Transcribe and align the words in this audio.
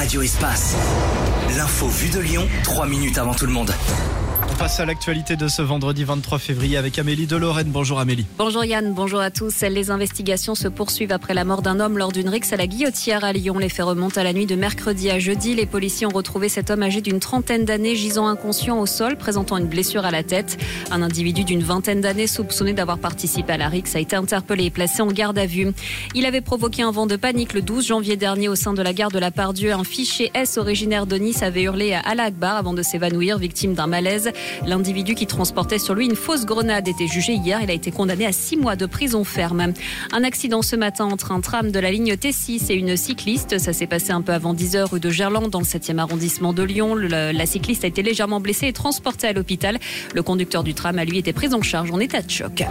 Radio 0.00 0.22
Espace. 0.22 0.76
L'info 1.58 1.86
vue 1.86 2.08
de 2.08 2.20
Lyon, 2.20 2.48
3 2.64 2.86
minutes 2.86 3.18
avant 3.18 3.34
tout 3.34 3.44
le 3.44 3.52
monde. 3.52 3.70
Passe 4.60 4.78
à 4.78 4.84
l'actualité 4.84 5.36
de 5.36 5.48
ce 5.48 5.62
vendredi 5.62 6.04
23 6.04 6.38
février 6.38 6.76
avec 6.76 6.98
Amélie 6.98 7.26
de 7.26 7.34
Lorraine. 7.34 7.70
Bonjour 7.70 7.98
Amélie. 7.98 8.26
Bonjour 8.36 8.62
Yann, 8.62 8.92
bonjour 8.92 9.20
à 9.20 9.30
tous. 9.30 9.62
Les 9.62 9.90
investigations 9.90 10.54
se 10.54 10.68
poursuivent 10.68 11.12
après 11.12 11.32
la 11.32 11.44
mort 11.44 11.62
d'un 11.62 11.80
homme 11.80 11.96
lors 11.96 12.12
d'une 12.12 12.28
rixe 12.28 12.52
à 12.52 12.58
la 12.58 12.66
Guillotière 12.66 13.24
à 13.24 13.32
Lyon. 13.32 13.56
Les 13.56 13.70
faits 13.70 13.86
remontent 13.86 14.20
à 14.20 14.22
la 14.22 14.34
nuit 14.34 14.44
de 14.44 14.56
mercredi 14.56 15.08
à 15.08 15.18
jeudi. 15.18 15.54
Les 15.54 15.64
policiers 15.64 16.06
ont 16.06 16.10
retrouvé 16.10 16.50
cet 16.50 16.68
homme 16.68 16.82
âgé 16.82 17.00
d'une 17.00 17.20
trentaine 17.20 17.64
d'années, 17.64 17.96
gisant 17.96 18.26
inconscient 18.26 18.78
au 18.78 18.84
sol, 18.84 19.16
présentant 19.16 19.56
une 19.56 19.66
blessure 19.66 20.04
à 20.04 20.10
la 20.10 20.22
tête. 20.22 20.58
Un 20.90 21.00
individu 21.00 21.42
d'une 21.42 21.62
vingtaine 21.62 22.02
d'années 22.02 22.26
soupçonné 22.26 22.74
d'avoir 22.74 22.98
participé 22.98 23.54
à 23.54 23.56
la 23.56 23.70
rixe 23.70 23.96
a 23.96 23.98
été 24.00 24.14
interpellé 24.14 24.66
et 24.66 24.70
placé 24.70 25.00
en 25.00 25.06
garde 25.06 25.38
à 25.38 25.46
vue. 25.46 25.68
Il 26.14 26.26
avait 26.26 26.42
provoqué 26.42 26.82
un 26.82 26.90
vent 26.90 27.06
de 27.06 27.16
panique 27.16 27.54
le 27.54 27.62
12 27.62 27.86
janvier 27.86 28.18
dernier 28.18 28.50
au 28.50 28.56
sein 28.56 28.74
de 28.74 28.82
la 28.82 28.92
gare 28.92 29.10
de 29.10 29.18
la 29.18 29.30
Pardieu. 29.30 29.72
Un 29.72 29.84
fichier 29.84 30.30
S 30.34 30.58
originaire 30.58 31.06
de 31.06 31.16
Nice 31.16 31.42
avait 31.42 31.62
hurlé 31.62 31.94
à 31.94 32.00
Allah 32.00 32.24
Akbar 32.24 32.58
avant 32.58 32.74
de 32.74 32.82
s'évanouir, 32.82 33.38
victime 33.38 33.72
d'un 33.72 33.86
malaise. 33.86 34.30
L'individu 34.66 35.14
qui 35.14 35.26
transportait 35.26 35.78
sur 35.78 35.94
lui 35.94 36.06
une 36.06 36.16
fausse 36.16 36.44
grenade 36.44 36.88
était 36.88 37.06
jugé 37.06 37.34
hier. 37.34 37.60
Il 37.62 37.70
a 37.70 37.74
été 37.74 37.90
condamné 37.90 38.26
à 38.26 38.32
six 38.32 38.56
mois 38.56 38.76
de 38.76 38.86
prison 38.86 39.24
ferme. 39.24 39.72
Un 40.12 40.24
accident 40.24 40.62
ce 40.62 40.76
matin 40.76 41.06
entre 41.06 41.32
un 41.32 41.40
tram 41.40 41.70
de 41.70 41.78
la 41.78 41.90
ligne 41.90 42.14
T6 42.14 42.70
et 42.70 42.74
une 42.74 42.96
cycliste. 42.96 43.58
Ça 43.58 43.72
s'est 43.72 43.86
passé 43.86 44.12
un 44.12 44.22
peu 44.22 44.32
avant 44.32 44.54
10h 44.54 44.90
rue 44.90 45.00
de 45.00 45.10
Gerland 45.10 45.48
dans 45.48 45.60
le 45.60 45.64
7e 45.64 45.98
arrondissement 45.98 46.52
de 46.52 46.62
Lyon. 46.62 46.94
La 46.94 47.46
cycliste 47.46 47.84
a 47.84 47.88
été 47.88 48.02
légèrement 48.02 48.40
blessée 48.40 48.68
et 48.68 48.72
transportée 48.72 49.28
à 49.28 49.32
l'hôpital. 49.32 49.78
Le 50.14 50.22
conducteur 50.22 50.62
du 50.62 50.74
tram 50.74 50.98
a 50.98 51.04
lui 51.04 51.18
été 51.18 51.32
pris 51.32 51.54
en 51.54 51.62
charge 51.62 51.90
en 51.90 52.00
état 52.00 52.22
de 52.22 52.30
choc. 52.30 52.64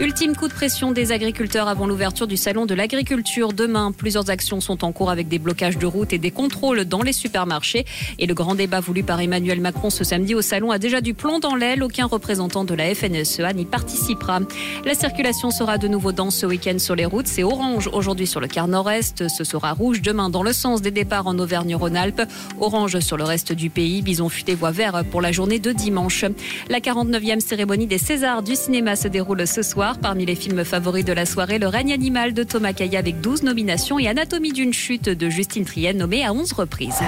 Ultime 0.00 0.34
coup 0.34 0.48
de 0.48 0.54
pression 0.54 0.92
des 0.92 1.12
agriculteurs 1.12 1.68
avant 1.68 1.86
l'ouverture 1.86 2.26
du 2.26 2.38
salon 2.38 2.64
de 2.64 2.74
l'agriculture 2.74 3.52
demain. 3.52 3.92
Plusieurs 3.92 4.30
actions 4.30 4.62
sont 4.62 4.82
en 4.82 4.92
cours 4.92 5.10
avec 5.10 5.28
des 5.28 5.38
blocages 5.38 5.76
de 5.76 5.84
routes 5.84 6.14
et 6.14 6.18
des 6.18 6.30
contrôles 6.30 6.86
dans 6.86 7.02
les 7.02 7.12
supermarchés. 7.12 7.84
Et 8.18 8.26
le 8.26 8.32
grand 8.32 8.54
débat 8.54 8.80
voulu 8.80 9.02
par 9.02 9.20
Emmanuel 9.20 9.60
Macron 9.60 9.90
ce 9.90 10.02
samedi 10.02 10.34
au 10.34 10.40
salon 10.40 10.70
a 10.70 10.78
déjà 10.78 11.02
du 11.02 11.12
plomb 11.12 11.38
dans 11.38 11.54
l'aile. 11.54 11.82
Aucun 11.82 12.06
représentant 12.06 12.64
de 12.64 12.72
la 12.72 12.94
FNSEA 12.94 13.52
n'y 13.52 13.66
participera. 13.66 14.40
La 14.86 14.94
circulation 14.94 15.50
sera 15.50 15.76
de 15.76 15.86
nouveau 15.86 16.12
dense 16.12 16.36
ce 16.36 16.46
week-end 16.46 16.78
sur 16.78 16.96
les 16.96 17.04
routes. 17.04 17.26
C'est 17.26 17.42
orange 17.42 17.90
aujourd'hui 17.92 18.26
sur 18.26 18.40
le 18.40 18.48
quart 18.48 18.68
nord-est. 18.68 19.28
Ce 19.28 19.44
sera 19.44 19.72
rouge 19.72 20.00
demain 20.00 20.30
dans 20.30 20.42
le 20.42 20.54
sens 20.54 20.80
des 20.80 20.92
départs 20.92 21.26
en 21.26 21.38
Auvergne-Rhône-Alpes. 21.38 22.22
Orange 22.58 23.00
sur 23.00 23.18
le 23.18 23.24
reste 23.24 23.52
du 23.52 23.68
pays. 23.68 24.00
Bison 24.00 24.30
futé 24.30 24.54
voie 24.54 24.70
vert 24.70 25.04
pour 25.10 25.20
la 25.20 25.30
journée 25.30 25.58
de 25.58 25.72
dimanche. 25.72 26.24
La 26.70 26.78
49e 26.78 27.40
cérémonie 27.40 27.86
des 27.86 27.98
Césars 27.98 28.42
du 28.42 28.56
cinéma 28.56 28.96
se 28.96 29.08
déroule 29.08 29.46
ce 29.46 29.60
soir. 29.62 29.69
Parmi 30.02 30.26
les 30.26 30.34
films 30.34 30.64
favoris 30.64 31.04
de 31.04 31.12
la 31.12 31.26
soirée, 31.26 31.58
Le 31.58 31.68
règne 31.68 31.92
animal 31.92 32.34
de 32.34 32.42
Thomas 32.42 32.72
Caillat 32.72 32.98
avec 32.98 33.20
12 33.20 33.44
nominations 33.44 33.98
et 33.98 34.08
Anatomie 34.08 34.52
d'une 34.52 34.72
chute 34.72 35.08
de 35.08 35.28
Justine 35.28 35.64
Trienne 35.64 35.98
nommée 35.98 36.24
à 36.24 36.32
11 36.32 36.52
reprises. 36.52 37.02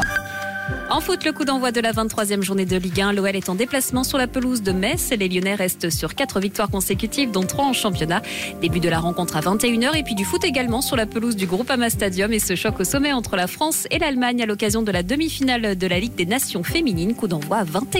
En 0.91 1.01
foot, 1.01 1.25
le 1.25 1.33
coup 1.33 1.45
d'envoi 1.45 1.73
de 1.73 1.81
la 1.81 1.93
23e 1.93 2.43
journée 2.43 2.67
de 2.67 2.77
Ligue 2.77 3.01
1. 3.01 3.15
L'OL 3.15 3.35
est 3.35 3.49
en 3.49 3.55
déplacement 3.55 4.05
sur 4.05 4.19
la 4.19 4.27
pelouse 4.27 4.63
de 4.63 4.73
Metz. 4.73 5.11
Les 5.19 5.29
Lyonnais 5.29 5.55
restent 5.55 5.91
sur 5.91 6.15
4 6.15 6.39
victoires 6.39 6.71
consécutives, 6.71 7.31
dont 7.31 7.45
3 7.45 7.65
en 7.65 7.73
championnat. 7.73 8.23
Début 8.61 8.79
de 8.79 8.89
la 8.89 9.01
rencontre 9.01 9.37
à 9.37 9.41
21h 9.41 9.97
et 9.97 10.03
puis 10.03 10.15
du 10.15 10.25
foot 10.25 10.45
également 10.45 10.83
sur 10.83 10.97
la 10.97 11.07
pelouse 11.07 11.35
du 11.35 11.47
Groupama 11.47 11.91
Stadium 11.91 12.33
et 12.33 12.39
ce 12.39 12.55
choc 12.55 12.79
au 12.79 12.85
sommet 12.85 13.13
entre 13.13 13.37
la 13.37 13.47
France 13.47 13.87
et 13.91 13.99
l'Allemagne 13.99 14.43
à 14.43 14.47
l'occasion 14.47 14.83
de 14.83 14.93
la 14.93 15.03
demi-finale 15.03 15.77
de 15.77 15.87
la 15.87 15.99
Ligue 15.99 16.15
des 16.15 16.27
Nations 16.27 16.63
féminines. 16.63 17.15
Coup 17.15 17.27
d'envoi 17.27 17.59
à 17.59 17.65
21h. 17.65 17.99